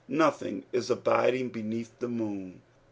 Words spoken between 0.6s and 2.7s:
is abiding beneath the moon.